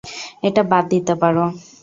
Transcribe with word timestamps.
এটা 0.43 0.61
বাদ 0.71 0.83
দিতে 0.91 1.13
পারো। 1.21 1.45